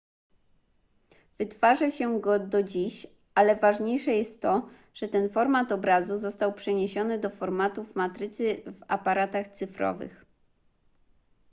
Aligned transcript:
wytwarza 1.39 1.91
się 1.91 2.19
go 2.21 2.39
do 2.39 2.63
dziś 2.63 3.07
ale 3.35 3.55
ważniejsze 3.55 4.11
jest 4.11 4.41
to 4.41 4.69
że 4.93 5.07
ten 5.07 5.29
format 5.29 5.71
obrazu 5.71 6.17
został 6.17 6.53
przeniesiony 6.53 7.19
do 7.19 7.29
formatów 7.29 7.95
matrycy 7.95 8.61
w 8.65 8.83
aparatach 8.87 9.47
cyfrowych 9.47 10.25